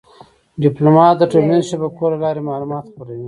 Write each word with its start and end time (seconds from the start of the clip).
ډيپلومات 0.63 1.15
د 1.17 1.23
ټولنیزو 1.31 1.69
شبکو 1.71 2.03
له 2.13 2.17
لارې 2.23 2.41
معلومات 2.49 2.83
خپروي. 2.87 3.19